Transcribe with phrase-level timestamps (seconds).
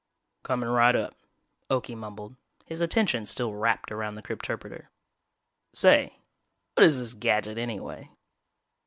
[0.41, 1.13] "Comin' right up,"
[1.69, 4.89] Okie mumbled, his attention still wrapped around the crypterpreter.
[5.75, 6.15] "Say,
[6.73, 8.09] what is this gadget anyway?"